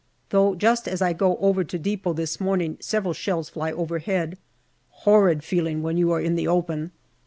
Though 0.29 0.55
just 0.55 0.87
as 0.87 0.99
I 0.99 1.13
go 1.13 1.37
over 1.37 1.63
to 1.63 1.77
depot 1.77 2.13
this 2.13 2.39
morning 2.41 2.77
several 2.79 3.13
shells 3.13 3.49
fly 3.49 3.71
overhead. 3.71 4.39
Horrid 5.05 5.43
feeling 5.43 5.83
when 5.83 5.95
you 5.95 6.11
are 6.11 6.19
in 6.19 6.33
the 6.33 6.47
open. 6.47 6.89